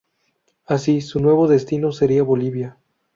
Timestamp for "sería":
1.91-2.23